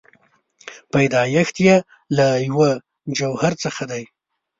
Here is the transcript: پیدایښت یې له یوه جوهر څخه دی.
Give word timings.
پیدایښت 0.93 1.55
یې 1.67 1.75
له 2.17 2.27
یوه 2.47 2.69
جوهر 3.17 3.53
څخه 3.63 3.83
دی. 3.91 4.03